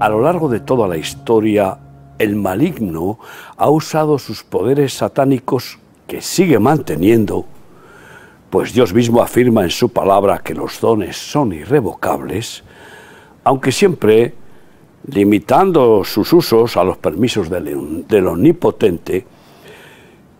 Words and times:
A 0.00 0.08
lo 0.08 0.20
largo 0.20 0.48
de 0.48 0.58
toda 0.58 0.88
la 0.88 0.96
historia, 0.96 1.78
el 2.18 2.34
maligno 2.34 3.18
ha 3.56 3.70
usado 3.70 4.18
sus 4.18 4.42
poderes 4.42 4.94
satánicos 4.94 5.78
que 6.08 6.20
sigue 6.20 6.58
manteniendo, 6.58 7.46
pues 8.50 8.72
Dios 8.72 8.92
mismo 8.92 9.22
afirma 9.22 9.62
en 9.62 9.70
su 9.70 9.90
palabra 9.90 10.40
que 10.40 10.54
los 10.54 10.80
dones 10.80 11.16
son 11.16 11.52
irrevocables, 11.52 12.64
aunque 13.44 13.70
siempre 13.70 14.34
limitando 15.06 16.02
sus 16.02 16.32
usos 16.32 16.76
a 16.76 16.82
los 16.82 16.96
permisos 16.96 17.48
del, 17.48 18.04
del 18.08 18.26
omnipotente, 18.26 19.26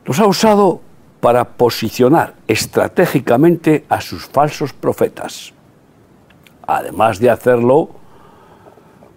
los 0.05 0.19
ha 0.19 0.27
usado 0.27 0.81
para 1.21 1.45
posicionar 1.45 2.35
estratégicamente 2.49 3.85
a 3.89 4.01
sus 4.01 4.27
falsos 4.27 4.73
profetas, 4.73 5.53
además 6.67 7.21
de 7.21 7.31
hacerlo 7.31 8.04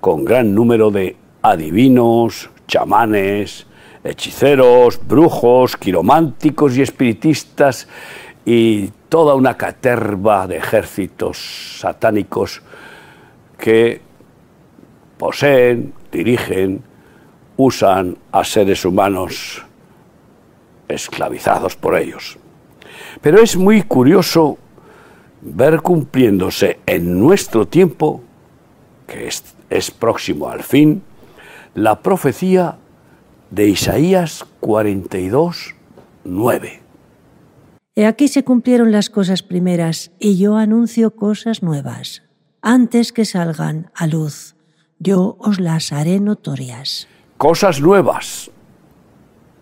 con 0.08 0.24
gran 0.24 0.55
número 0.55 0.89
de 0.89 1.18
adivinos, 1.42 2.50
chamanes, 2.66 3.68
hechiceros, 4.06 5.06
brujos, 5.06 5.75
quirománticos 5.75 6.78
y 6.78 6.82
espiritistas 6.82 7.89
y 8.46 8.88
toda 9.10 9.36
una 9.36 9.57
caterva 9.57 10.47
de 10.47 10.56
ejércitos 10.56 11.78
satánicos 11.82 12.61
que 13.57 14.00
poseen, 15.18 15.93
dirigen, 16.10 16.82
usan 17.58 18.18
a 18.32 18.46
seres 18.46 18.86
humanos 18.86 19.61
esclavizados 20.88 21.75
por 21.75 21.97
ellos. 21.97 22.38
Pero 23.19 23.42
es 23.42 23.58
muy 23.58 23.83
curioso 23.83 24.58
ver 25.42 25.82
cumpliéndose 25.82 26.80
en 26.86 27.19
nuestro 27.19 27.68
tiempo, 27.68 28.21
que 29.05 29.28
es, 29.28 29.57
es 29.70 29.92
próximo 29.92 30.50
al 30.50 30.64
fin, 30.64 31.04
la 31.75 32.02
profecía 32.02 32.78
de 33.52 33.70
Isaías 33.70 34.45
42, 34.59 35.75
9. 36.23 36.81
He 37.95 38.06
aquí 38.06 38.28
se 38.28 38.44
cumplieron 38.44 38.91
las 38.91 39.09
cosas 39.09 39.41
primeras, 39.41 40.11
y 40.19 40.38
yo 40.38 40.56
anuncio 40.56 41.16
cosas 41.16 41.64
nuevas. 41.64 42.23
Antes 42.61 43.11
que 43.11 43.25
salgan 43.25 43.91
a 43.95 44.08
luz, 44.08 44.56
yo 45.00 45.38
os 45.39 45.59
las 45.59 45.91
haré 45.91 46.19
notorias. 46.19 47.08
Cosas 47.38 47.81
nuevas. 47.81 48.52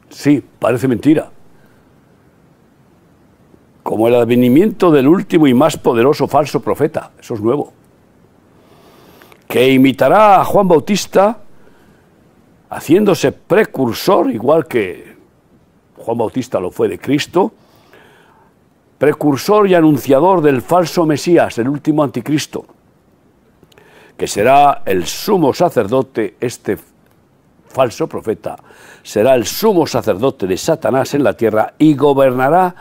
Sí, 0.10 0.44
parece 0.60 0.88
mentira. 0.88 1.32
Como 3.84 4.08
el 4.08 4.16
advenimiento 4.16 4.92
del 4.92 5.08
último 5.08 5.48
y 5.48 5.54
más 5.54 5.78
poderoso 5.78 6.28
falso 6.28 6.62
profeta, 6.62 7.12
eso 7.20 7.36
es 7.36 7.42
nuevo, 7.42 7.74
que 9.56 9.72
imitará 9.72 10.42
a 10.42 10.44
Juan 10.44 10.68
Bautista 10.68 11.38
haciéndose 12.72 13.32
precursor, 13.32 14.30
igual 14.30 14.68
que 14.68 15.16
Juan 15.96 16.18
Bautista 16.18 16.60
lo 16.60 16.72
fue 16.72 16.90
de 16.90 17.00
Cristo, 17.00 17.54
precursor 18.98 19.70
y 19.70 19.74
anunciador 19.74 20.42
del 20.42 20.62
falso 20.62 21.06
Mesías, 21.06 21.58
el 21.58 21.70
último 21.70 22.04
anticristo, 22.04 22.66
que 24.18 24.28
será 24.28 24.82
el 24.84 25.06
sumo 25.06 25.54
sacerdote, 25.54 26.36
este 26.42 26.78
falso 27.70 28.08
profeta, 28.08 28.58
será 29.04 29.36
el 29.36 29.46
sumo 29.46 29.88
sacerdote 29.88 30.48
de 30.48 30.58
Satanás 30.58 31.14
en 31.14 31.24
la 31.24 31.32
tierra 31.32 31.76
y 31.78 31.96
gobernará 31.96 32.76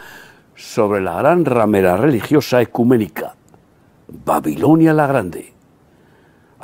sobre 0.57 1.03
la 1.03 1.19
gran 1.19 1.45
ramera 1.45 1.97
religiosa 1.97 2.61
ecuménica, 2.61 3.37
Babilonia 4.09 4.93
la 4.93 5.07
Grande, 5.07 5.55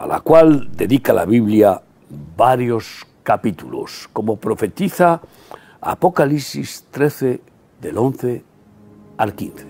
a 0.00 0.06
la 0.06 0.20
cual 0.20 0.70
dedica 0.74 1.12
la 1.12 1.26
Biblia 1.26 1.82
varios 2.34 3.06
capítulos, 3.22 4.08
como 4.14 4.36
profetiza 4.36 5.20
Apocalipsis 5.82 6.86
13 6.90 7.42
del 7.82 7.98
11 7.98 8.42
al 9.18 9.34
15. 9.34 9.66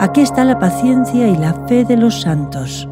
Aquí 0.00 0.22
está 0.22 0.44
la 0.44 0.58
paciencia 0.58 1.28
y 1.28 1.36
la 1.36 1.54
fe 1.68 1.84
de 1.84 1.96
los 1.96 2.22
santos. 2.22 2.88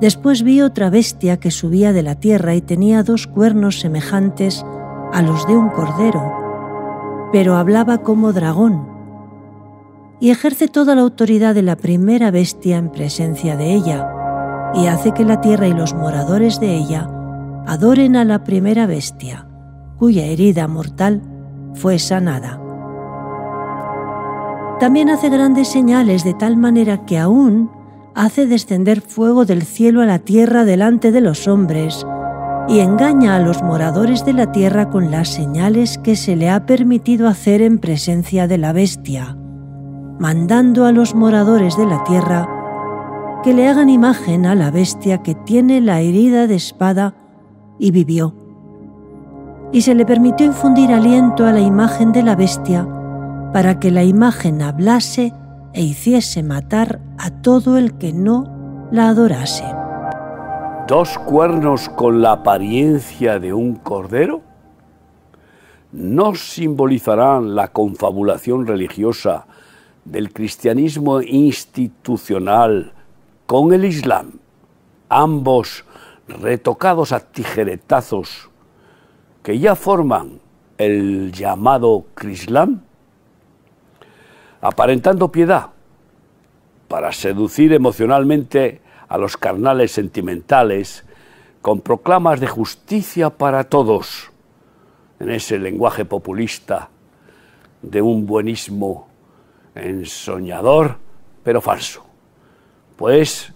Después 0.00 0.42
vi 0.42 0.62
otra 0.62 0.90
bestia 0.90 1.38
que 1.38 1.52
subía 1.52 1.92
de 1.92 2.02
la 2.02 2.16
tierra 2.16 2.56
y 2.56 2.60
tenía 2.60 3.04
dos 3.04 3.28
cuernos 3.28 3.78
semejantes 3.78 4.64
a 5.12 5.22
los 5.22 5.46
de 5.46 5.56
un 5.56 5.68
cordero, 5.68 7.30
pero 7.30 7.54
hablaba 7.54 7.98
como 7.98 8.32
dragón, 8.32 8.88
y 10.18 10.30
ejerce 10.30 10.66
toda 10.66 10.96
la 10.96 11.02
autoridad 11.02 11.54
de 11.54 11.62
la 11.62 11.76
primera 11.76 12.32
bestia 12.32 12.78
en 12.78 12.90
presencia 12.90 13.56
de 13.56 13.74
ella, 13.74 14.21
y 14.74 14.86
hace 14.86 15.12
que 15.12 15.24
la 15.24 15.40
tierra 15.40 15.66
y 15.68 15.72
los 15.72 15.94
moradores 15.94 16.60
de 16.60 16.74
ella 16.74 17.08
adoren 17.66 18.16
a 18.16 18.24
la 18.24 18.44
primera 18.44 18.86
bestia, 18.86 19.46
cuya 19.98 20.24
herida 20.24 20.68
mortal 20.68 21.22
fue 21.74 21.98
sanada. 21.98 22.60
También 24.80 25.10
hace 25.10 25.28
grandes 25.28 25.68
señales 25.68 26.24
de 26.24 26.34
tal 26.34 26.56
manera 26.56 27.04
que 27.04 27.18
aún 27.18 27.70
hace 28.14 28.46
descender 28.46 29.00
fuego 29.00 29.44
del 29.44 29.62
cielo 29.62 30.02
a 30.02 30.06
la 30.06 30.18
tierra 30.18 30.64
delante 30.64 31.12
de 31.12 31.20
los 31.20 31.46
hombres 31.46 32.04
y 32.68 32.80
engaña 32.80 33.36
a 33.36 33.38
los 33.40 33.62
moradores 33.62 34.24
de 34.24 34.32
la 34.32 34.52
tierra 34.52 34.90
con 34.90 35.10
las 35.10 35.28
señales 35.28 35.98
que 35.98 36.16
se 36.16 36.36
le 36.36 36.50
ha 36.50 36.66
permitido 36.66 37.28
hacer 37.28 37.62
en 37.62 37.78
presencia 37.78 38.46
de 38.46 38.58
la 38.58 38.72
bestia, 38.72 39.36
mandando 40.18 40.86
a 40.86 40.92
los 40.92 41.14
moradores 41.14 41.76
de 41.76 41.86
la 41.86 42.02
tierra 42.04 42.61
que 43.42 43.52
le 43.52 43.68
hagan 43.68 43.88
imagen 43.88 44.46
a 44.46 44.54
la 44.54 44.70
bestia 44.70 45.22
que 45.22 45.34
tiene 45.34 45.80
la 45.80 46.00
herida 46.00 46.46
de 46.46 46.54
espada 46.54 47.14
y 47.78 47.90
vivió. 47.90 48.34
Y 49.72 49.82
se 49.82 49.94
le 49.94 50.06
permitió 50.06 50.46
infundir 50.46 50.92
aliento 50.92 51.44
a 51.44 51.52
la 51.52 51.60
imagen 51.60 52.12
de 52.12 52.22
la 52.22 52.36
bestia 52.36 52.86
para 53.52 53.80
que 53.80 53.90
la 53.90 54.04
imagen 54.04 54.62
hablase 54.62 55.32
e 55.72 55.82
hiciese 55.82 56.42
matar 56.42 57.00
a 57.18 57.30
todo 57.30 57.78
el 57.78 57.98
que 57.98 58.12
no 58.12 58.88
la 58.92 59.08
adorase. 59.08 59.64
¿Dos 60.86 61.18
cuernos 61.18 61.88
con 61.88 62.22
la 62.22 62.32
apariencia 62.32 63.38
de 63.38 63.52
un 63.52 63.74
cordero? 63.74 64.42
¿No 65.90 66.34
simbolizarán 66.34 67.54
la 67.54 67.68
confabulación 67.68 68.66
religiosa 68.66 69.46
del 70.04 70.32
cristianismo 70.32 71.20
institucional 71.22 72.92
con 73.52 73.74
el 73.74 73.84
Islam, 73.84 74.32
ambos 75.10 75.84
retocados 76.26 77.12
a 77.12 77.20
tijeretazos 77.20 78.48
que 79.42 79.58
ya 79.58 79.76
forman 79.76 80.40
el 80.78 81.32
llamado 81.32 82.06
Crislam, 82.14 82.80
aparentando 84.62 85.30
piedad 85.30 85.66
para 86.88 87.12
seducir 87.12 87.74
emocionalmente 87.74 88.80
a 89.06 89.18
los 89.18 89.36
carnales 89.36 89.92
sentimentales 89.92 91.04
con 91.60 91.82
proclamas 91.82 92.40
de 92.40 92.46
justicia 92.46 93.28
para 93.28 93.64
todos, 93.64 94.30
en 95.20 95.28
ese 95.28 95.58
lenguaje 95.58 96.06
populista 96.06 96.88
de 97.82 98.00
un 98.00 98.24
buenismo 98.24 99.08
ensoñador 99.74 100.96
pero 101.44 101.60
falso, 101.60 102.11
pues 103.02 103.52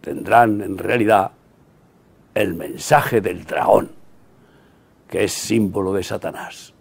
tendrán 0.00 0.60
en 0.60 0.78
realidad 0.78 1.32
el 2.36 2.54
mensaje 2.54 3.20
del 3.20 3.44
dragón, 3.44 3.90
que 5.08 5.24
es 5.24 5.32
símbolo 5.32 5.92
de 5.92 6.04
Satanás. 6.04 6.72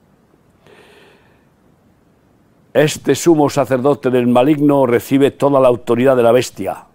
Este 2.75 3.15
sumo 3.15 3.49
sacerdote 3.49 4.11
del 4.11 4.27
maligno 4.27 4.85
recibe 4.85 5.31
toda 5.31 5.59
la 5.59 5.67
autoridad 5.67 6.15
de 6.15 6.21
la 6.21 6.31
bestia, 6.31 6.85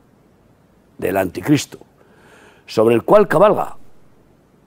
del 0.96 1.16
anticristo, 1.16 1.80
sobre 2.66 2.94
el 2.94 3.02
cual 3.02 3.26
cabalga, 3.26 3.78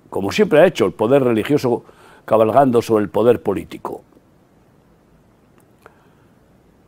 como 0.10 0.34
siempre 0.34 0.60
ha 0.60 0.66
hecho 0.66 0.86
el 0.86 0.92
poder 0.92 1.24
religioso 1.24 1.86
cabalgando 2.26 2.82
sobre 2.82 3.06
el 3.06 3.10
poder 3.10 3.42
político. 3.42 4.02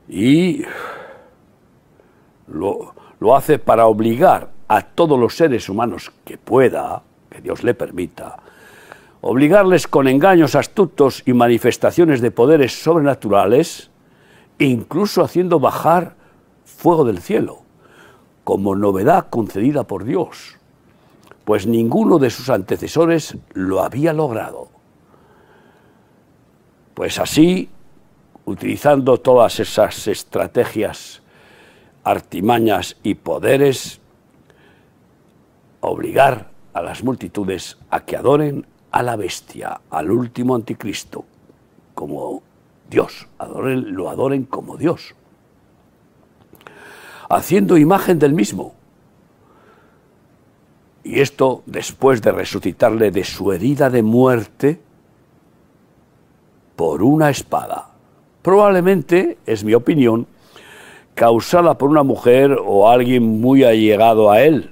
Y 0.09 0.65
lo, 2.47 2.93
lo 3.19 3.35
hace 3.35 3.59
para 3.59 3.87
obligar 3.87 4.49
a 4.67 4.81
todos 4.81 5.19
los 5.19 5.35
seres 5.35 5.69
humanos 5.69 6.11
que 6.23 6.37
pueda, 6.37 7.03
que 7.29 7.41
Dios 7.41 7.63
le 7.63 7.73
permita, 7.73 8.37
obligarles 9.21 9.87
con 9.87 10.07
engaños 10.07 10.55
astutos 10.55 11.23
y 11.25 11.33
manifestaciones 11.33 12.21
de 12.21 12.31
poderes 12.31 12.83
sobrenaturales, 12.83 13.89
incluso 14.59 15.23
haciendo 15.23 15.59
bajar 15.59 16.15
fuego 16.63 17.05
del 17.05 17.19
cielo, 17.19 17.59
como 18.43 18.75
novedad 18.75 19.27
concedida 19.29 19.83
por 19.83 20.03
Dios, 20.03 20.57
pues 21.43 21.65
ninguno 21.67 22.19
de 22.19 22.29
sus 22.29 22.49
antecesores 22.49 23.37
lo 23.53 23.81
había 23.81 24.13
logrado. 24.13 24.69
Pues 26.93 27.19
así, 27.19 27.69
utilizando 28.45 29.19
todas 29.19 29.59
esas 29.59 30.07
estrategias, 30.07 31.21
artimañas 32.05 32.95
y 33.03 33.15
poderes, 33.15 33.99
obligar 35.81 36.51
a 36.71 36.81
las 36.81 37.03
multitudes 37.03 37.77
a 37.89 38.05
que 38.05 38.15
adoren 38.15 38.65
a 38.91 39.03
la 39.03 39.15
bestia, 39.15 39.81
al 39.89 40.11
último 40.11 40.55
anticristo, 40.55 41.25
como 41.93 42.43
Dios, 42.89 43.27
lo 43.39 44.09
adoren 44.09 44.45
como 44.45 44.77
Dios, 44.77 45.15
haciendo 47.27 47.75
imagen 47.75 48.19
del 48.19 48.33
mismo. 48.33 48.75
Y 51.03 51.19
esto 51.19 51.63
después 51.65 52.21
de 52.21 52.31
resucitarle 52.31 53.11
de 53.11 53.23
su 53.23 53.51
herida 53.51 53.89
de 53.89 54.03
muerte 54.03 54.79
por 56.75 57.01
una 57.03 57.29
espada. 57.29 57.89
Probablemente, 58.41 59.39
es 59.45 59.63
mi 59.63 59.73
opinión, 59.73 60.27
causada 61.15 61.77
por 61.77 61.89
una 61.89 62.03
mujer 62.03 62.57
o 62.63 62.89
alguien 62.89 63.23
muy 63.41 63.63
allegado 63.63 64.29
a 64.29 64.41
él, 64.41 64.71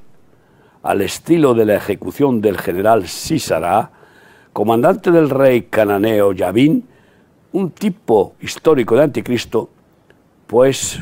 al 0.84 1.02
estilo 1.02 1.54
de 1.54 1.66
la 1.66 1.76
ejecución 1.76 2.42
del 2.42 2.58
general 2.58 3.08
Sísara, 3.08 3.92
comandante 4.52 5.10
del 5.10 5.30
rey 5.30 5.64
cananeo 5.64 6.34
Yavín, 6.34 6.86
un 7.54 7.72
tipo 7.72 8.34
histórico 8.42 8.96
de 8.96 9.04
anticristo, 9.04 9.70
pues 10.46 11.00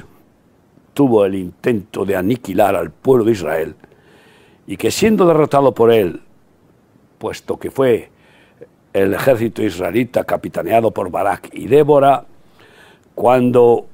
tuvo 0.94 1.26
el 1.26 1.36
intento 1.36 2.06
de 2.06 2.16
aniquilar 2.16 2.76
al 2.76 2.92
pueblo 2.92 3.26
de 3.26 3.32
Israel 3.32 3.76
y 4.68 4.78
que 4.78 4.92
siendo 4.92 5.26
derrotado 5.26 5.74
por 5.74 5.92
él, 5.92 6.22
puesto 7.18 7.58
que 7.58 7.72
fue 7.72 8.12
el 8.94 9.14
ejército 9.14 9.64
israelita 9.64 10.24
capitaneado 10.24 10.92
por 10.92 11.10
Barak 11.10 11.50
y 11.54 11.68
Débora, 11.68 12.26
cuando 13.16 13.88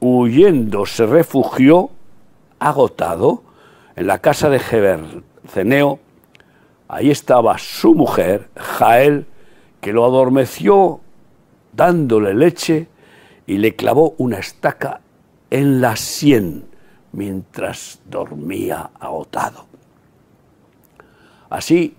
huyendo 0.00 0.86
se 0.86 1.06
refugió 1.06 1.90
agotado 2.58 3.42
en 3.96 4.06
la 4.06 4.18
casa 4.18 4.48
de 4.48 4.60
Ceneo, 5.48 5.98
ahí 6.88 7.10
estaba 7.10 7.58
su 7.58 7.94
mujer, 7.94 8.48
Jael, 8.56 9.26
que 9.80 9.92
lo 9.92 10.04
adormeció 10.04 11.00
dándole 11.72 12.34
leche 12.34 12.88
y 13.46 13.58
le 13.58 13.74
clavó 13.76 14.14
una 14.18 14.38
estaca 14.38 15.00
en 15.50 15.80
la 15.80 15.96
sien 15.96 16.64
mientras 17.12 18.00
dormía 18.06 18.90
agotado. 18.98 19.66
Así 21.48 21.96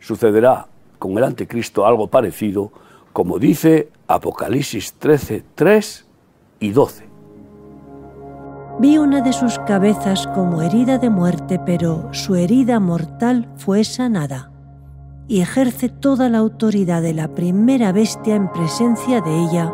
sucederá 0.00 0.66
con 0.98 1.18
el 1.18 1.24
anticristo 1.24 1.86
algo 1.86 2.06
parecido, 2.08 2.72
como 3.12 3.38
dice 3.38 3.90
Apocalipsis 4.06 4.94
13, 4.94 5.44
3 5.54 6.06
y 6.64 6.70
12. 6.72 7.04
Vi 8.80 8.98
una 8.98 9.20
de 9.20 9.32
sus 9.32 9.58
cabezas 9.60 10.26
como 10.28 10.62
herida 10.62 10.98
de 10.98 11.10
muerte, 11.10 11.60
pero 11.64 12.08
su 12.12 12.34
herida 12.34 12.80
mortal 12.80 13.48
fue 13.56 13.84
sanada, 13.84 14.50
y 15.28 15.40
ejerce 15.40 15.88
toda 15.88 16.28
la 16.28 16.38
autoridad 16.38 17.02
de 17.02 17.14
la 17.14 17.28
primera 17.28 17.92
bestia 17.92 18.34
en 18.34 18.50
presencia 18.50 19.20
de 19.20 19.44
ella, 19.44 19.72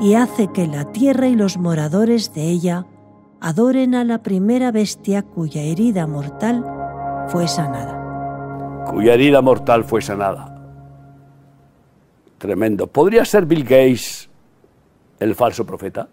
y 0.00 0.14
hace 0.14 0.48
que 0.48 0.66
la 0.66 0.84
tierra 0.92 1.26
y 1.26 1.34
los 1.34 1.58
moradores 1.58 2.32
de 2.32 2.48
ella 2.48 2.86
adoren 3.40 3.94
a 3.94 4.04
la 4.04 4.22
primera 4.22 4.70
bestia 4.70 5.22
cuya 5.22 5.62
herida 5.62 6.06
mortal 6.06 6.64
fue 7.28 7.48
sanada. 7.48 8.84
Cuya 8.90 9.14
herida 9.14 9.42
mortal 9.42 9.84
fue 9.84 10.02
sanada. 10.02 10.56
Tremendo. 12.38 12.86
¿Podría 12.86 13.24
ser 13.24 13.44
Bill 13.44 13.64
Gates 13.64 14.29
el 15.20 15.34
falso 15.34 15.64
profeta? 15.64 16.08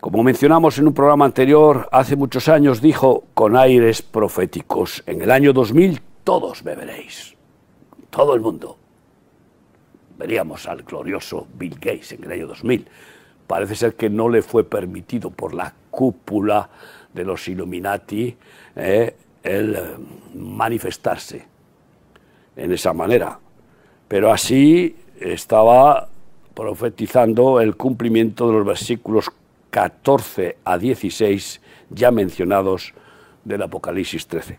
Como 0.00 0.22
mencionamos 0.22 0.78
en 0.78 0.88
un 0.88 0.94
programa 0.94 1.24
anterior, 1.24 1.88
hace 1.92 2.16
muchos 2.16 2.48
años 2.48 2.80
dijo 2.80 3.24
con 3.34 3.56
aires 3.56 4.02
proféticos, 4.02 5.02
en 5.06 5.22
el 5.22 5.30
año 5.30 5.52
2000 5.52 6.00
todos 6.24 6.62
beberéis, 6.62 7.36
todo 8.10 8.34
el 8.34 8.40
mundo. 8.40 8.76
Veríamos 10.18 10.66
al 10.68 10.82
glorioso 10.82 11.46
Bill 11.54 11.74
Gates 11.74 12.12
en 12.12 12.24
el 12.24 12.32
año 12.32 12.46
2000. 12.48 12.88
Parece 13.46 13.74
ser 13.74 13.94
que 13.94 14.10
no 14.10 14.28
le 14.28 14.42
fue 14.42 14.64
permitido 14.64 15.30
por 15.30 15.54
la 15.54 15.72
cúpula 15.90 16.68
de 17.12 17.24
los 17.24 17.46
Illuminati 17.48 18.36
eh, 18.76 19.16
el 19.42 19.74
eh, 19.74 19.80
manifestarse 20.34 21.46
en 22.56 22.72
esa 22.72 22.92
manera. 22.92 23.38
Pero 24.08 24.32
así 24.32 24.96
estaba 25.18 26.08
profetizando 26.54 27.60
el 27.60 27.76
cumplimiento 27.76 28.48
de 28.48 28.54
los 28.54 28.66
versículos 28.66 29.30
14 29.70 30.58
a 30.64 30.78
16 30.78 31.60
ya 31.90 32.10
mencionados 32.10 32.92
del 33.44 33.62
Apocalipsis 33.62 34.26
13. 34.26 34.58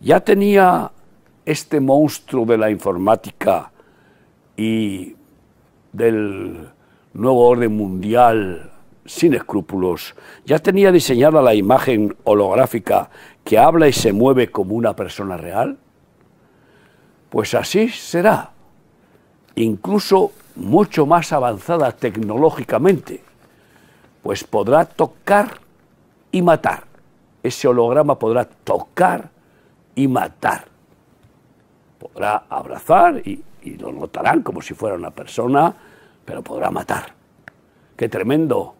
Ya 0.00 0.20
tenía 0.20 0.90
este 1.44 1.80
monstruo 1.80 2.46
de 2.46 2.58
la 2.58 2.70
informática 2.70 3.72
y 4.56 5.16
del 5.92 6.68
nuevo 7.12 7.48
orden 7.48 7.76
mundial 7.76 8.70
sin 9.10 9.34
escrúpulos, 9.34 10.14
ya 10.44 10.58
tenía 10.58 10.92
diseñada 10.92 11.42
la 11.42 11.54
imagen 11.54 12.16
holográfica 12.24 13.10
que 13.42 13.58
habla 13.58 13.88
y 13.88 13.92
se 13.92 14.12
mueve 14.12 14.50
como 14.50 14.74
una 14.74 14.94
persona 14.94 15.36
real? 15.36 15.78
Pues 17.28 17.54
así 17.54 17.88
será, 17.88 18.52
incluso 19.56 20.32
mucho 20.60 21.06
más 21.06 21.32
avanzada 21.32 21.92
tecnológicamente 21.92 23.22
pues 24.22 24.44
podrá 24.44 24.84
tocar 24.84 25.58
y 26.30 26.42
matar. 26.42 26.84
Ese 27.42 27.66
holograma 27.68 28.18
podrá 28.18 28.44
tocar 28.44 29.30
y 29.94 30.08
matar. 30.08 30.66
Podrá 31.98 32.44
abrazar 32.48 33.22
y, 33.26 33.42
lo 33.78 33.92
notarán 33.92 34.42
como 34.42 34.62
si 34.62 34.72
fuera 34.72 34.96
una 34.96 35.10
persona, 35.10 35.74
pero 36.24 36.40
podrá 36.42 36.70
matar. 36.70 37.12
Qué 37.96 38.08
tremendo 38.08 38.74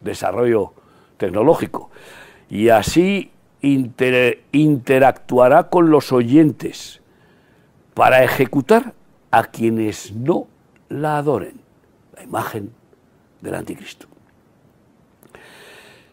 desarrollo 0.00 0.72
tecnológico. 1.18 1.90
Y 2.48 2.70
así 2.70 3.30
interactuará 3.60 5.68
con 5.68 5.90
los 5.90 6.12
oyentes 6.12 7.02
para 7.92 8.24
ejecutar 8.24 8.94
a 9.30 9.44
quienes 9.44 10.12
no 10.12 10.46
la 10.88 11.18
adoren, 11.18 11.60
la 12.14 12.22
imagen 12.22 12.72
del 13.40 13.54
anticristo. 13.54 14.06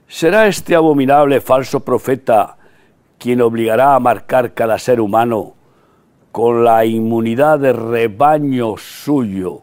¿Será 0.07 0.47
este 0.47 0.75
abominable 0.75 1.41
falso 1.41 1.79
profeta 1.79 2.57
quien 3.17 3.41
obligará 3.41 3.95
a 3.95 3.99
marcar 3.99 4.53
cada 4.53 4.77
ser 4.77 4.99
humano 4.99 5.53
con 6.31 6.63
la 6.63 6.83
inmunidad 6.85 7.59
de 7.59 7.73
rebaño 7.73 8.75
suyo, 8.77 9.61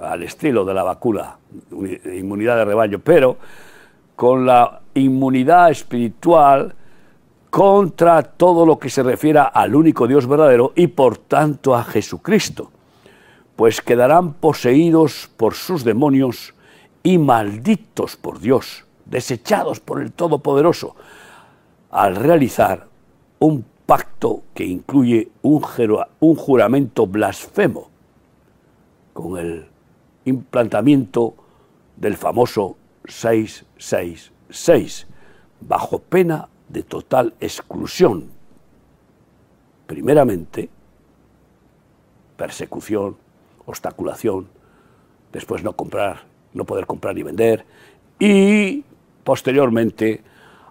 al 0.00 0.22
estilo 0.22 0.64
de 0.64 0.74
la 0.74 0.82
vacuna, 0.82 1.36
inmunidad 1.70 2.56
de 2.56 2.64
rebaño, 2.64 2.98
pero 2.98 3.36
con 4.16 4.44
la 4.44 4.80
inmunidad 4.94 5.70
espiritual 5.70 6.74
contra 7.48 8.22
todo 8.22 8.64
lo 8.66 8.78
que 8.78 8.90
se 8.90 9.02
refiera 9.02 9.44
al 9.44 9.74
único 9.74 10.06
Dios 10.06 10.26
verdadero 10.26 10.72
y 10.74 10.88
por 10.88 11.18
tanto 11.18 11.74
a 11.74 11.84
Jesucristo, 11.84 12.70
pues 13.62 13.80
quedarán 13.80 14.32
poseídos 14.32 15.30
por 15.36 15.54
sus 15.54 15.84
demonios 15.84 16.52
y 17.04 17.16
malditos 17.16 18.16
por 18.16 18.40
Dios 18.40 18.86
desechados 19.04 19.78
por 19.78 20.02
el 20.02 20.10
Todopoderoso, 20.10 20.96
al 21.92 22.16
realizar 22.16 22.88
un 23.38 23.64
pacto 23.86 24.42
que 24.52 24.64
incluye 24.64 25.30
un, 25.42 25.64
un 26.18 26.34
juramento 26.34 27.06
blasfemo 27.06 27.88
con 29.12 29.38
el 29.38 29.68
implantamiento 30.24 31.36
del 31.96 32.16
famoso 32.16 32.76
666, 33.04 35.06
bajo 35.60 36.00
pena 36.00 36.48
de 36.68 36.82
total 36.82 37.32
exclusión. 37.38 38.28
Primeramente, 39.86 40.68
persecución, 42.36 43.21
obstaculación, 43.66 44.48
después 45.32 45.62
no 45.62 45.74
comprar, 45.74 46.22
no 46.52 46.64
poder 46.64 46.86
comprar 46.86 47.14
ni 47.14 47.22
vender, 47.22 47.64
y 48.18 48.84
posteriormente 49.24 50.22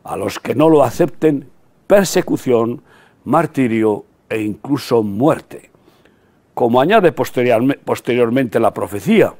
a 0.03 0.15
los 0.17 0.39
que 0.39 0.55
no 0.55 0.69
lo 0.69 0.83
acepten 0.83 1.50
persecución, 1.88 2.81
martirio 3.25 4.05
e 4.29 4.41
incluso 4.41 5.03
muerte. 5.03 5.69
Como 6.53 6.81
añade 6.81 7.12
posteriormente 7.12 8.60
la 8.60 8.74
profecía, 8.74 9.33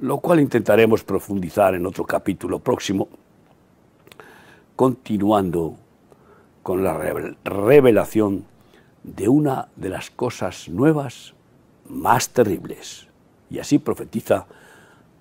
lo 0.00 0.18
cual 0.18 0.40
intentaremos 0.40 1.04
profundizar 1.04 1.74
en 1.74 1.86
otro 1.86 2.04
capítulo 2.04 2.58
próximo, 2.58 3.08
continuando 4.76 5.76
con 6.62 6.82
la 6.82 6.96
revelación 7.44 8.44
de 9.02 9.28
una 9.28 9.68
de 9.76 9.88
las 9.90 10.10
cosas 10.10 10.68
nuevas 10.68 11.34
más 11.90 12.30
terribles. 12.30 13.06
Y 13.50 13.58
así 13.58 13.78
profetiza 13.78 14.46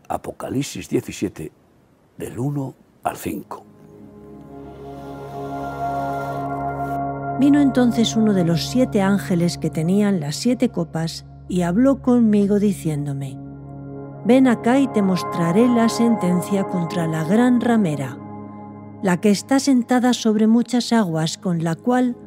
Apocalipsis 0.08 0.88
17, 0.90 1.52
del 2.18 2.40
1 2.40 2.74
al 3.04 3.18
5. 3.18 3.66
Vino 7.40 7.62
entonces 7.62 8.16
uno 8.16 8.34
de 8.34 8.44
los 8.44 8.68
siete 8.68 9.02
ángeles 9.02 9.58
que 9.58 9.70
tenían 9.70 10.20
las 10.20 10.36
siete 10.36 10.70
copas 10.70 11.26
y 11.48 11.62
habló 11.62 12.02
conmigo 12.02 12.60
diciéndome, 12.60 13.38
Ven 14.26 14.48
acá 14.48 14.80
y 14.80 14.88
te 14.90 15.02
mostraré 15.02 15.68
la 15.70 15.88
sentencia 15.88 16.66
contra 16.66 17.08
la 17.08 17.24
gran 17.24 17.62
ramera, 17.62 18.18
la 19.02 19.22
que 19.22 19.30
está 19.30 19.60
sentada 19.60 20.14
sobre 20.14 20.46
muchas 20.48 20.92
aguas 20.92 21.38
con 21.38 21.64
la 21.64 21.76
cual 21.76 22.18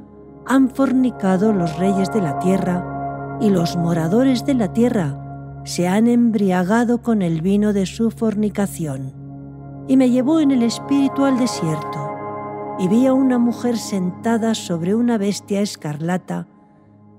han 0.47 0.71
fornicado 0.71 1.53
los 1.53 1.77
reyes 1.79 2.11
de 2.13 2.23
la 2.23 2.39
tierra 2.39 2.92
y 3.41 3.51
los 3.51 3.77
moradores 3.77 4.45
de 4.45 4.55
la 4.55 4.73
tierra 4.73 5.63
se 5.65 5.89
han 5.89 6.09
embriagado 6.09 7.03
con 7.03 7.23
el 7.23 7.41
vino 7.41 7.73
de 7.73 7.87
su 7.87 8.11
fornicación. 8.11 9.13
Y 9.89 9.97
me 9.97 10.11
llevó 10.11 10.41
en 10.41 10.51
el 10.51 10.63
espíritu 10.63 11.25
al 11.25 11.39
desierto, 11.39 12.11
y 12.79 12.89
vi 12.89 13.07
a 13.07 13.13
una 13.13 13.39
mujer 13.39 13.77
sentada 13.77 14.55
sobre 14.55 14.95
una 14.95 15.19
bestia 15.19 15.61
escarlata, 15.61 16.47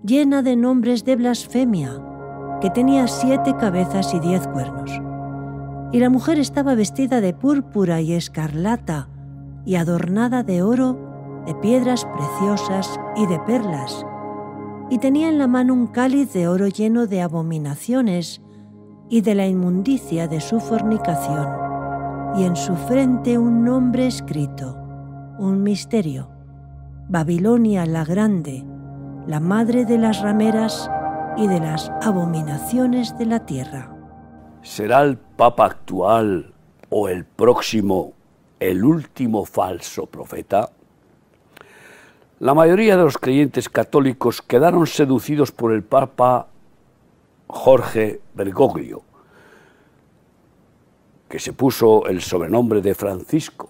llena 0.04 0.42
de 0.42 0.56
nombres 0.56 1.06
de 1.06 1.16
blasfemia, 1.16 2.02
que 2.62 2.70
tenía 2.70 3.08
siete 3.08 3.56
cabezas 3.58 4.14
y 4.14 4.20
diez 4.20 4.48
cuernos. 4.48 4.92
Y 5.92 6.00
la 6.00 6.10
mujer 6.10 6.40
estaba 6.40 6.76
vestida 6.76 7.22
de 7.22 7.34
púrpura 7.34 8.02
y 8.02 8.14
escarlata, 8.14 9.10
y 9.66 9.76
adornada 9.76 10.44
de 10.44 10.64
oro, 10.64 11.44
de 11.46 11.56
piedras 11.56 12.06
preciosas 12.06 13.00
y 13.16 13.26
de 13.28 13.40
perlas, 13.40 14.06
y 14.90 14.98
tenía 14.98 15.30
en 15.30 15.38
la 15.38 15.48
mano 15.48 15.74
un 15.74 15.88
cáliz 15.88 16.34
de 16.34 16.48
oro 16.48 16.68
lleno 16.68 17.08
de 17.08 17.22
abominaciones 17.22 18.42
y 19.10 19.22
de 19.22 19.36
la 19.36 19.48
inmundicia 19.48 20.28
de 20.28 20.42
su 20.42 20.60
fornicación, 20.60 21.48
y 22.36 22.44
en 22.46 22.56
su 22.56 22.76
frente 22.76 23.38
un 23.38 23.64
nombre 23.64 24.08
escrito, 24.08 24.78
un 25.40 25.64
misterio, 25.64 26.30
Babilonia 27.10 27.86
la 27.86 28.06
Grande, 28.06 28.66
la 29.28 29.40
madre 29.40 29.86
de 29.86 29.98
las 29.98 30.22
rameras 30.22 30.90
y 31.38 31.48
de 31.48 31.60
las 31.60 31.92
abominaciones 32.02 33.18
de 33.18 33.26
la 33.26 33.46
tierra. 33.46 33.96
¿Será 34.62 35.02
el 35.02 35.18
Papa 35.18 35.66
actual 35.66 36.54
o 36.90 37.10
el 37.10 37.26
próximo 37.26 38.14
el 38.60 38.86
último 38.86 39.44
falso 39.44 40.06
profeta? 40.06 40.70
La 42.44 42.54
mayoría 42.54 42.98
de 42.98 43.04
los 43.06 43.18
creyentes 43.18 43.70
católicos 43.70 44.42
quedaron 44.42 44.86
seducidos 44.86 45.54
por 45.54 45.72
el 45.72 45.82
Papa 45.82 46.48
Jorge 47.48 48.20
Bergoglio, 48.34 49.02
que 51.30 51.40
se 51.40 51.54
puso 51.54 52.06
el 52.06 52.22
sobrenombre 52.22 52.82
de 52.82 52.96
Francisco, 52.96 53.70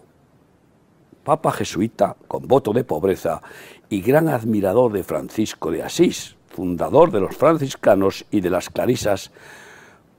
Papa 1.24 1.52
jesuita 1.52 2.16
con 2.28 2.48
voto 2.48 2.74
de 2.74 2.84
pobreza 2.84 3.44
y 3.90 4.02
gran 4.02 4.28
admirador 4.28 4.92
de 4.92 5.04
Francisco 5.04 5.70
de 5.70 5.84
Asís, 5.84 6.36
fundador 6.48 7.12
de 7.12 7.20
los 7.20 7.38
franciscanos 7.38 8.26
y 8.32 8.42
de 8.42 8.50
las 8.50 8.72
clarisas, 8.72 9.32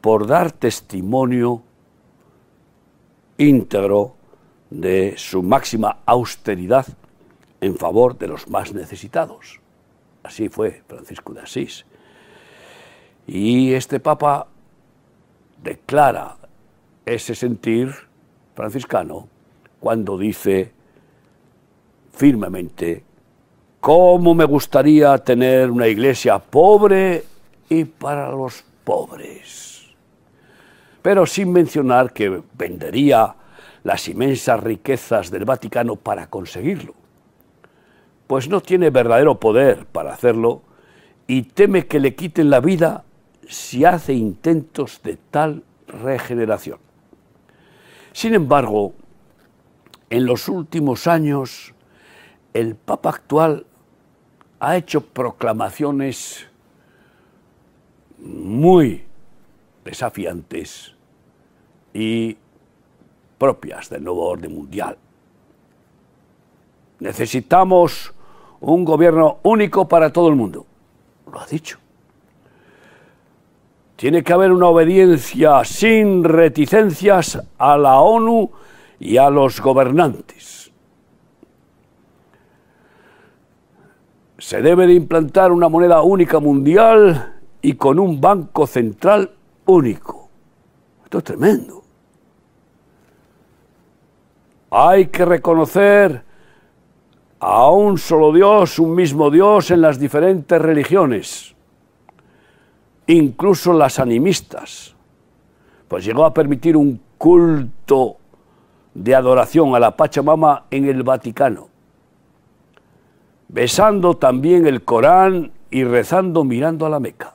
por 0.00 0.28
dar 0.28 0.52
testimonio 0.52 1.60
íntegro 3.36 4.14
de 4.70 5.14
su 5.16 5.42
máxima 5.42 5.98
austeridad 6.06 6.86
en 7.64 7.76
favor 7.76 8.18
de 8.18 8.28
los 8.28 8.46
más 8.48 8.74
necesitados. 8.74 9.58
Así 10.22 10.50
fue 10.50 10.82
Francisco 10.86 11.32
de 11.32 11.40
Asís. 11.40 11.86
Y 13.26 13.72
este 13.72 14.00
Papa 14.00 14.46
declara 15.62 16.36
ese 17.06 17.34
sentir 17.34 17.94
franciscano 18.54 19.28
cuando 19.80 20.18
dice 20.18 20.72
firmemente, 22.12 23.02
¿cómo 23.80 24.34
me 24.34 24.44
gustaría 24.44 25.16
tener 25.18 25.70
una 25.70 25.88
iglesia 25.88 26.38
pobre 26.38 27.24
y 27.70 27.84
para 27.84 28.30
los 28.30 28.62
pobres? 28.84 29.86
Pero 31.00 31.24
sin 31.24 31.50
mencionar 31.50 32.12
que 32.12 32.42
vendería 32.52 33.34
las 33.84 34.06
inmensas 34.06 34.62
riquezas 34.62 35.30
del 35.30 35.46
Vaticano 35.46 35.96
para 35.96 36.26
conseguirlo 36.28 37.03
pues 38.26 38.48
no 38.48 38.60
tiene 38.60 38.90
verdadero 38.90 39.38
poder 39.38 39.86
para 39.86 40.12
hacerlo 40.12 40.62
y 41.26 41.42
teme 41.42 41.86
que 41.86 42.00
le 42.00 42.14
quiten 42.14 42.50
la 42.50 42.60
vida 42.60 43.04
si 43.48 43.84
hace 43.84 44.14
intentos 44.14 45.02
de 45.02 45.16
tal 45.16 45.64
regeneración. 45.86 46.78
Sin 48.12 48.34
embargo, 48.34 48.94
en 50.10 50.26
los 50.26 50.48
últimos 50.48 51.06
años, 51.06 51.74
el 52.52 52.76
Papa 52.76 53.10
actual 53.10 53.66
ha 54.60 54.76
hecho 54.76 55.00
proclamaciones 55.02 56.46
muy 58.18 59.04
desafiantes 59.84 60.94
y 61.92 62.36
propias 63.38 63.90
del 63.90 64.04
nuevo 64.04 64.26
orden 64.26 64.54
mundial. 64.54 64.96
Necesitamos 67.00 68.14
un 68.60 68.84
gobierno 68.84 69.38
único 69.42 69.86
para 69.86 70.12
todo 70.12 70.28
el 70.28 70.36
mundo. 70.36 70.66
Lo 71.30 71.40
ha 71.40 71.46
dicho. 71.46 71.78
Tiene 73.96 74.22
que 74.22 74.32
haber 74.32 74.52
una 74.52 74.66
obediencia 74.66 75.64
sin 75.64 76.24
reticencias 76.24 77.40
a 77.58 77.76
la 77.76 78.00
ONU 78.00 78.50
y 78.98 79.16
a 79.16 79.30
los 79.30 79.60
gobernantes. 79.60 80.72
Se 84.38 84.60
debe 84.60 84.86
de 84.86 84.94
implantar 84.94 85.52
una 85.52 85.68
moneda 85.68 86.02
única 86.02 86.38
mundial 86.40 87.34
y 87.62 87.74
con 87.74 87.98
un 87.98 88.20
banco 88.20 88.66
central 88.66 89.30
único. 89.66 90.28
Esto 91.04 91.18
es 91.18 91.24
tremendo. 91.24 91.82
Hay 94.70 95.06
que 95.06 95.24
reconocer 95.24 96.24
a 97.40 97.70
un 97.70 97.98
solo 97.98 98.32
Dios, 98.32 98.78
un 98.78 98.94
mismo 98.94 99.30
Dios 99.30 99.70
en 99.70 99.80
las 99.80 99.98
diferentes 99.98 100.60
religiones, 100.60 101.54
incluso 103.06 103.72
las 103.72 103.98
animistas, 103.98 104.94
pues 105.88 106.04
llegó 106.04 106.24
a 106.24 106.32
permitir 106.32 106.76
un 106.76 107.00
culto 107.18 108.16
de 108.94 109.14
adoración 109.14 109.74
a 109.74 109.80
la 109.80 109.96
Pachamama 109.96 110.64
en 110.70 110.86
el 110.86 111.02
Vaticano, 111.02 111.68
besando 113.48 114.16
también 114.16 114.66
el 114.66 114.84
Corán 114.84 115.52
y 115.70 115.84
rezando 115.84 116.44
mirando 116.44 116.86
a 116.86 116.90
la 116.90 117.00
Meca. 117.00 117.34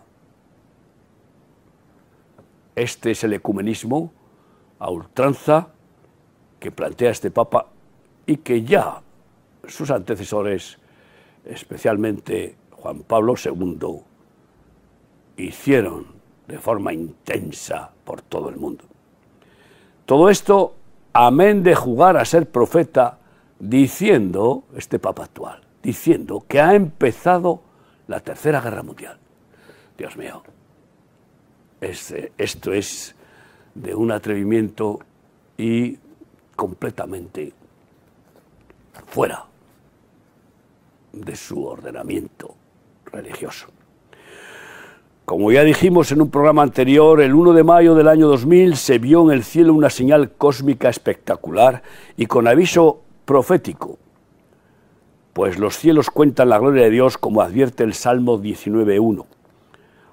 Este 2.75 3.11
es 3.11 3.23
el 3.25 3.33
ecumenismo 3.33 4.13
a 4.79 4.89
ultranza 4.89 5.67
que 6.59 6.71
plantea 6.71 7.11
este 7.11 7.29
Papa 7.29 7.67
y 8.25 8.37
que 8.37 8.63
ya 8.63 9.01
sus 9.67 9.91
antecesores, 9.91 10.77
especialmente 11.45 12.55
Juan 12.71 12.99
Pablo 13.03 13.35
II, 13.43 14.01
hicieron 15.37 16.07
de 16.47 16.57
forma 16.57 16.93
intensa 16.93 17.91
por 18.03 18.21
todo 18.21 18.49
el 18.49 18.57
mundo. 18.57 18.83
Todo 20.05 20.29
esto, 20.29 20.75
amén 21.13 21.63
de 21.63 21.75
jugar 21.75 22.17
a 22.17 22.25
ser 22.25 22.49
profeta, 22.49 23.19
diciendo, 23.59 24.63
este 24.75 24.99
Papa 24.99 25.25
actual, 25.25 25.61
diciendo 25.83 26.43
que 26.47 26.61
ha 26.61 26.73
empezado 26.73 27.61
la 28.07 28.19
Tercera 28.21 28.61
Guerra 28.61 28.83
Mundial. 28.83 29.17
Dios 29.97 30.17
mío, 30.17 30.41
esto 31.81 32.73
es 32.73 33.15
de 33.75 33.93
un 33.93 34.11
atrevimiento 34.11 34.99
y 35.57 35.97
completamente 36.55 37.53
fuera 39.07 39.48
de 41.13 41.35
su 41.35 41.65
ordenamiento 41.65 42.55
religioso. 43.05 43.67
Como 45.29 45.51
ya 45.51 45.63
dijimos 45.63 46.11
en 46.11 46.21
un 46.21 46.31
programa 46.31 46.63
anterior, 46.63 47.21
el 47.21 47.35
1 47.35 47.53
de 47.53 47.63
mayo 47.63 47.93
del 47.93 48.07
año 48.07 48.27
2000 48.27 48.75
se 48.75 48.97
vio 48.97 49.21
en 49.25 49.31
el 49.31 49.43
cielo 49.43 49.75
una 49.75 49.91
señal 49.91 50.31
cósmica 50.31 50.89
espectacular 50.89 51.83
y 52.17 52.25
con 52.25 52.47
aviso 52.47 53.01
profético, 53.25 53.99
pues 55.33 55.59
los 55.59 55.77
cielos 55.77 56.09
cuentan 56.09 56.49
la 56.49 56.57
gloria 56.57 56.85
de 56.85 56.89
Dios 56.89 57.19
como 57.19 57.43
advierte 57.43 57.83
el 57.83 57.93
Salmo 57.93 58.39
19.1. 58.39 59.25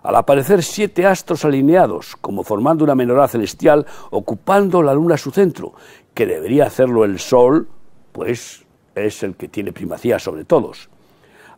Al 0.03 0.17
aparecer 0.17 0.63
siete 0.63 1.07
astros 1.07 1.47
alineados, 1.47 2.15
como 2.17 2.45
formando 2.45 2.85
una 2.85 2.95
menorá 2.95 3.27
celestial, 3.27 3.87
ocupando 4.11 4.83
la 4.83 4.93
luna 4.93 5.17
su 5.17 5.31
centro, 5.31 5.73
que 6.13 6.27
debería 6.27 6.67
hacerlo 6.67 7.05
el 7.05 7.19
Sol, 7.19 7.69
pues 8.13 8.66
es 8.97 9.23
el 9.23 9.37
que 9.37 9.49
tiene 9.49 9.73
primacía 9.73 10.19
sobre 10.19 10.45
todos, 10.45 10.89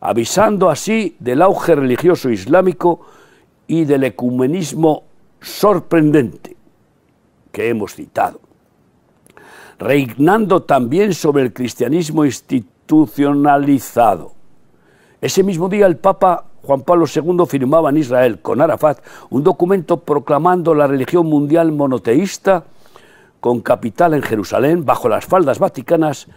avisando 0.01 0.69
así 0.69 1.15
del 1.19 1.41
auge 1.41 1.75
religioso 1.75 2.29
islámico 2.29 3.01
y 3.67 3.85
del 3.85 4.03
ecumenismo 4.03 5.03
sorprendente 5.41 6.57
que 7.51 7.69
hemos 7.69 7.95
citado, 7.95 8.39
reinando 9.77 10.63
también 10.63 11.13
sobre 11.13 11.43
el 11.43 11.53
cristianismo 11.53 12.25
institucionalizado. 12.25 14.33
Ese 15.21 15.43
mismo 15.43 15.69
día 15.69 15.85
el 15.85 15.97
Papa 15.97 16.45
Juan 16.63 16.81
Pablo 16.81 17.05
II 17.13 17.45
firmaba 17.47 17.89
en 17.89 17.97
Israel 17.97 18.41
con 18.41 18.61
Arafat 18.61 18.99
un 19.29 19.43
documento 19.43 20.01
proclamando 20.01 20.75
la 20.75 20.87
religión 20.87 21.25
mundial 21.25 21.71
monoteísta 21.71 22.65
con 23.39 23.61
capital 23.61 24.13
en 24.13 24.21
Jerusalén 24.21 24.85
bajo 24.85 25.07
las 25.07 25.25
faldas 25.25 25.59
vaticanas 25.59 26.27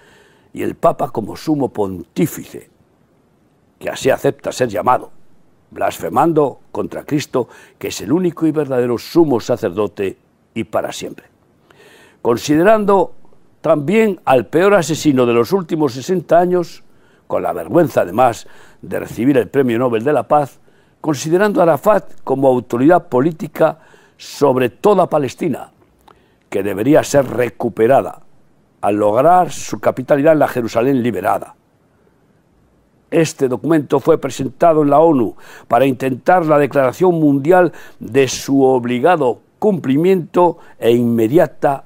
y 0.52 0.62
el 0.62 0.74
Papa 0.74 1.10
como 1.10 1.36
sumo 1.36 1.72
pontífice, 1.72 2.70
que 3.78 3.90
así 3.90 4.10
acepta 4.10 4.52
ser 4.52 4.68
llamado, 4.68 5.10
blasfemando 5.70 6.60
contra 6.70 7.04
Cristo, 7.04 7.48
que 7.78 7.88
es 7.88 8.00
el 8.00 8.12
único 8.12 8.46
y 8.46 8.52
verdadero 8.52 8.98
sumo 8.98 9.40
sacerdote 9.40 10.18
y 10.54 10.64
para 10.64 10.92
siempre. 10.92 11.26
Considerando 12.20 13.14
también 13.60 14.20
al 14.24 14.46
peor 14.46 14.74
asesino 14.74 15.24
de 15.24 15.32
los 15.32 15.52
últimos 15.52 15.94
60 15.94 16.38
años, 16.38 16.84
con 17.26 17.42
la 17.42 17.52
vergüenza 17.52 18.02
además 18.02 18.46
de 18.82 19.00
recibir 19.00 19.38
el 19.38 19.48
Premio 19.48 19.78
Nobel 19.78 20.04
de 20.04 20.12
la 20.12 20.28
Paz, 20.28 20.60
considerando 21.00 21.60
a 21.60 21.64
Arafat 21.64 22.20
como 22.22 22.48
autoridad 22.48 23.08
política 23.08 23.78
sobre 24.16 24.68
toda 24.68 25.08
Palestina, 25.08 25.72
que 26.50 26.62
debería 26.62 27.02
ser 27.02 27.26
recuperada 27.26 28.22
al 28.82 28.96
lograr 28.96 29.50
su 29.50 29.80
capitalidad 29.80 30.34
en 30.34 30.40
la 30.40 30.48
Jerusalén 30.48 31.02
liberada. 31.02 31.54
Este 33.10 33.46
documento 33.48 34.00
fue 34.00 34.18
presentado 34.18 34.82
en 34.82 34.90
la 34.90 34.98
ONU 34.98 35.36
para 35.68 35.86
intentar 35.86 36.44
la 36.46 36.58
declaración 36.58 37.14
mundial 37.14 37.72
de 38.00 38.26
su 38.26 38.62
obligado 38.62 39.40
cumplimiento 39.58 40.58
e 40.78 40.90
inmediata 40.90 41.84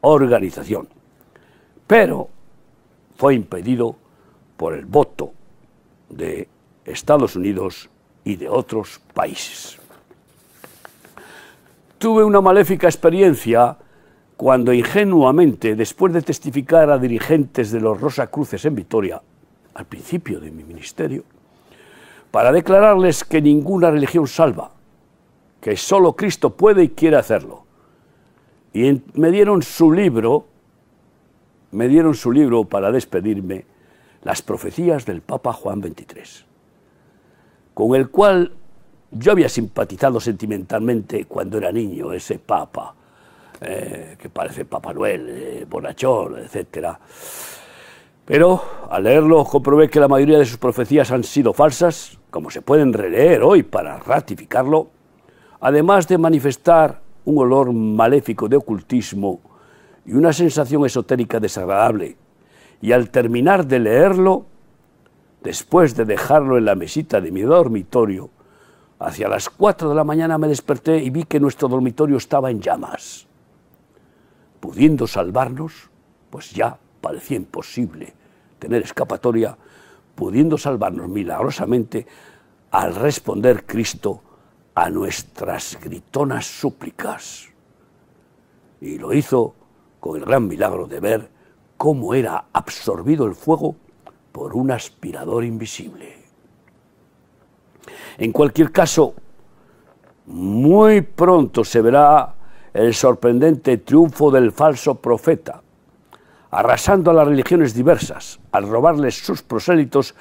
organización. 0.00 0.88
Pero 1.86 2.28
fue 3.16 3.34
impedido 3.34 3.96
por 4.56 4.74
el 4.74 4.86
voto 4.86 5.32
de 6.08 6.48
Estados 6.84 7.36
Unidos 7.36 7.88
y 8.24 8.36
de 8.36 8.48
otros 8.48 9.00
países. 9.14 9.78
Tuve 11.98 12.24
una 12.24 12.40
maléfica 12.40 12.88
experiencia 12.88 13.76
cuando 14.36 14.72
ingenuamente, 14.72 15.74
después 15.74 16.12
de 16.12 16.22
testificar 16.22 16.90
a 16.90 16.98
dirigentes 16.98 17.70
de 17.70 17.80
los 17.80 18.00
Rosa 18.00 18.26
Cruces 18.26 18.64
en 18.66 18.74
Vitoria, 18.74 19.22
al 19.74 19.84
principio 19.86 20.40
de 20.40 20.50
mi 20.50 20.62
ministerio, 20.62 21.24
para 22.30 22.52
declararles 22.52 23.24
que 23.24 23.40
ninguna 23.40 23.90
religión 23.90 24.26
salva, 24.26 24.72
que 25.60 25.76
solo 25.76 26.14
Cristo 26.14 26.50
puede 26.50 26.84
y 26.84 26.88
quiere 26.90 27.16
hacerlo. 27.16 27.64
Y 28.74 29.02
me 29.14 29.30
dieron 29.30 29.62
su 29.62 29.90
libro, 29.90 30.46
me 31.72 31.88
dieron 31.88 32.14
su 32.14 32.30
libro 32.30 32.64
para 32.64 32.92
despedirme, 32.92 33.64
las 34.22 34.42
profecías 34.42 35.06
del 35.06 35.22
Papa 35.22 35.52
Juan 35.52 35.80
XXIII, 35.80 36.44
con 37.72 37.94
el 37.94 38.10
cual 38.10 38.52
yo 39.12 39.32
había 39.32 39.48
simpatizado 39.48 40.20
sentimentalmente 40.20 41.26
cuando 41.26 41.58
era 41.58 41.70
niño, 41.70 42.12
ese 42.12 42.38
Papa, 42.38 42.94
eh, 43.60 44.16
que 44.18 44.28
parece 44.28 44.64
Papá 44.64 44.92
Noel, 44.92 45.26
eh, 45.28 45.66
bonachón, 45.68 46.38
etc. 46.38 46.88
Pero 48.24 48.62
al 48.90 49.04
leerlo 49.04 49.44
comprobé 49.44 49.88
que 49.88 50.00
la 50.00 50.08
mayoría 50.08 50.38
de 50.38 50.44
sus 50.44 50.58
profecías 50.58 51.10
han 51.12 51.24
sido 51.24 51.52
falsas, 51.52 52.18
como 52.30 52.50
se 52.50 52.62
pueden 52.62 52.92
releer 52.92 53.42
hoy 53.42 53.62
para 53.62 53.98
ratificarlo, 53.98 54.88
además 55.60 56.06
de 56.08 56.18
manifestar 56.18 57.00
un 57.24 57.38
olor 57.38 57.72
maléfico 57.72 58.48
de 58.48 58.56
ocultismo 58.56 59.40
y 60.04 60.12
una 60.12 60.32
sensación 60.32 60.84
esotérica 60.86 61.40
desagradable 61.40 62.16
y 62.80 62.92
al 62.92 63.10
terminar 63.10 63.66
de 63.66 63.78
leerlo, 63.78 64.46
después 65.42 65.96
de 65.96 66.04
dejarlo 66.04 66.58
en 66.58 66.64
la 66.64 66.74
mesita 66.74 67.20
de 67.20 67.30
mi 67.30 67.42
dormitorio, 67.42 68.30
hacia 68.98 69.28
las 69.28 69.48
cuatro 69.48 69.88
de 69.88 69.94
la 69.94 70.04
mañana 70.04 70.38
me 70.38 70.48
desperté 70.48 70.98
y 70.98 71.10
vi 71.10 71.24
que 71.24 71.40
nuestro 71.40 71.68
dormitorio 71.68 72.16
estaba 72.16 72.50
en 72.50 72.60
llamas. 72.60 73.26
Pudiendo 74.60 75.06
salvarnos, 75.06 75.90
pues 76.30 76.50
ya 76.50 76.78
parecía 77.00 77.36
imposible 77.36 78.14
tener 78.58 78.82
escapatoria, 78.82 79.56
pudiendo 80.14 80.58
salvarnos 80.58 81.08
milagrosamente 81.08 82.06
al 82.70 82.94
responder 82.94 83.64
Cristo 83.64 84.22
a 84.74 84.90
nuestras 84.90 85.78
gritonas 85.80 86.46
súplicas. 86.46 87.48
Y 88.80 88.98
lo 88.98 89.12
hizo 89.12 89.54
con 90.00 90.16
el 90.16 90.24
gran 90.24 90.46
milagro 90.46 90.86
de 90.86 91.00
ver 91.00 91.30
cómo 91.76 92.14
era 92.14 92.46
absorbido 92.52 93.26
el 93.26 93.34
fuego 93.34 93.76
por 94.32 94.54
un 94.54 94.70
aspirador 94.70 95.44
invisible. 95.44 96.14
En 98.18 98.32
cualquier 98.32 98.72
caso, 98.72 99.14
muy 100.26 101.02
pronto 101.02 101.64
se 101.64 101.80
verá 101.80 102.35
el 102.76 102.94
sorprendente 102.94 103.78
triunfo 103.78 104.30
del 104.30 104.52
falso 104.52 104.96
profeta, 104.96 105.62
arrasando 106.50 107.10
a 107.10 107.14
las 107.14 107.26
religiones 107.26 107.74
diversas, 107.74 108.38
al 108.52 108.68
robarles 108.68 109.18
sus 109.18 109.42
prosélitos 109.42 110.14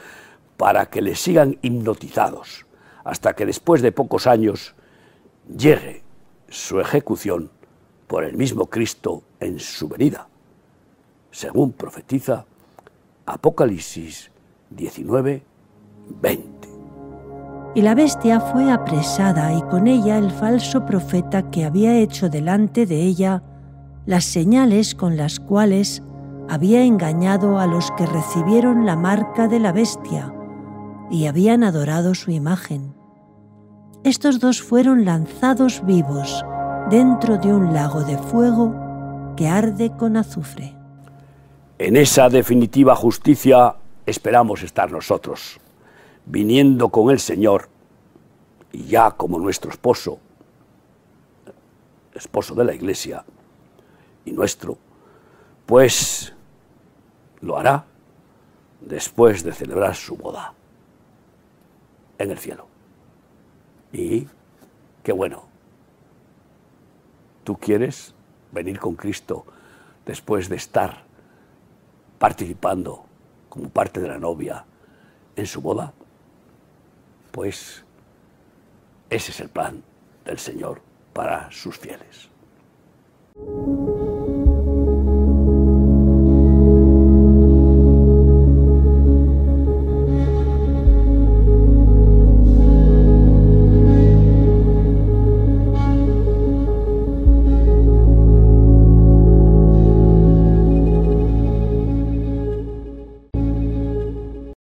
para 0.58 0.88
que 0.88 1.02
le 1.02 1.16
sigan 1.16 1.58
hipnotizados, 1.62 2.66
hasta 3.04 3.34
que 3.34 3.46
después 3.46 3.82
de 3.82 3.92
pocos 3.92 4.28
años 4.28 4.76
llegue 5.56 6.04
su 6.50 6.80
ejecución 6.80 7.52
por 8.08 8.24
el 8.24 8.38
mismo 8.38 8.68
Cristo 8.68 9.24
en 9.40 9.60
su 9.60 9.88
venida 9.88 10.28
según 11.36 11.74
profetiza 11.74 12.46
Apocalipsis 13.26 14.32
19, 14.70 15.44
20. 16.22 16.65
Y 17.76 17.82
la 17.82 17.94
bestia 17.94 18.40
fue 18.40 18.72
apresada 18.72 19.54
y 19.54 19.62
con 19.64 19.88
ella 19.88 20.18
el 20.18 20.32
falso 20.32 20.86
profeta 20.86 21.52
que 21.52 21.66
había 21.66 21.98
hecho 21.98 22.30
delante 22.30 22.86
de 22.86 23.02
ella 23.02 23.44
las 24.06 24.24
señales 24.24 24.96
con 24.96 25.18
las 25.18 25.40
cuales 25.40 26.02
había 26.48 26.84
engañado 26.84 27.60
a 27.60 27.68
los 27.68 27.92
que 27.92 28.06
recibieron 28.06 28.86
la 28.86 28.96
marca 28.96 29.48
de 29.48 29.60
la 29.60 29.74
bestia 29.74 30.34
y 31.12 31.26
habían 31.26 31.64
adorado 31.64 32.16
su 32.16 32.32
imagen. 32.32 32.94
Estos 34.06 34.40
dos 34.40 34.62
fueron 34.62 35.04
lanzados 35.04 35.86
vivos 35.86 36.46
dentro 36.90 37.38
de 37.38 37.54
un 37.54 37.74
lago 37.74 38.04
de 38.04 38.18
fuego 38.18 38.74
que 39.36 39.50
arde 39.50 39.92
con 39.98 40.16
azufre. 40.16 40.74
En 41.78 41.98
esa 41.98 42.30
definitiva 42.30 42.96
justicia 42.96 43.76
esperamos 44.06 44.64
estar 44.64 44.92
nosotros, 44.92 45.60
viniendo 46.26 46.90
con 46.90 47.12
el 47.12 47.20
Señor, 47.20 47.70
y 48.72 48.86
ya 48.86 49.12
como 49.12 49.40
nuestro 49.40 49.72
esposo, 49.72 50.20
esposo 52.14 52.56
de 52.56 52.66
la 52.66 52.74
Iglesia 52.74 53.24
y 54.26 54.32
nuestro, 54.32 54.78
pues 55.66 56.34
lo 57.42 57.58
hará 57.58 57.86
después 58.82 59.44
de 59.44 59.54
celebrar 59.54 59.96
su 59.96 60.16
boda 60.16 60.54
en 62.18 62.32
el 62.32 62.38
cielo. 62.38 62.68
Y 63.94 64.28
qué 65.04 65.12
bueno, 65.12 65.44
tú 67.44 67.58
quieres 67.58 68.14
venir 68.52 68.80
con 68.80 68.96
Cristo 68.96 69.46
después 70.06 70.50
de 70.50 70.56
estar 70.56 71.04
participando 72.20 73.06
como 73.50 73.70
parte 73.70 74.02
de 74.02 74.08
la 74.08 74.18
novia 74.18 74.66
en 75.36 75.46
su 75.46 75.62
boda, 75.62 75.94
pues 77.36 77.84
ese 79.10 79.32
es 79.32 79.42
el 79.42 79.50
plan 79.50 79.84
del 80.24 80.40
Señor 80.40 80.82
para 81.12 81.52
sus 81.52 81.78
fieles. 81.78 82.30